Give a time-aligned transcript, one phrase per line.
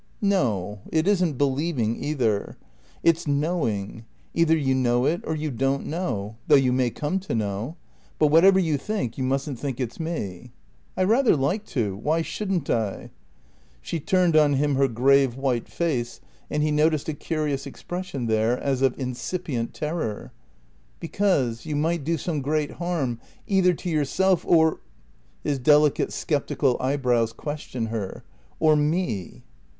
[0.23, 2.57] "No; it isn't believing either.
[3.03, 4.05] It's knowing.
[4.33, 7.75] Either you know it or you don't know, though you may come to know.
[8.17, 10.53] But whatever you think, you mustn't think it's me."
[10.97, 11.95] "I rather like to.
[11.95, 13.11] Why shouldn't I?"
[13.79, 18.57] She turned on him her grave white face, and he noticed a curious expression there
[18.57, 20.31] as of incipient terror.
[20.99, 24.79] "Because you might do some great harm either to yourself or"
[25.43, 28.23] His delicate, sceptical eyebrows questioned her.
[28.59, 29.43] "Or me."